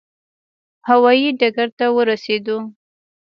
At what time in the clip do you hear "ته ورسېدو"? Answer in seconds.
1.79-2.57